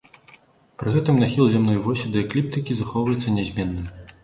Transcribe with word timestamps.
Пры 0.83 0.93
гэтым 0.95 1.19
нахіл 1.25 1.51
зямной 1.57 1.79
восі 1.89 2.11
да 2.17 2.21
экліптыкі 2.25 2.81
захоўваецца 2.83 3.37
нязменным. 3.39 3.97